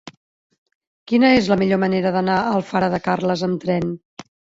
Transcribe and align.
Quina 1.11 1.29
és 1.41 1.49
la 1.51 1.57
millor 1.61 1.79
manera 1.83 2.13
d'anar 2.15 2.37
a 2.45 2.55
Alfara 2.61 2.89
de 2.95 3.01
Carles 3.09 3.45
amb 3.49 3.61
tren? 3.67 3.93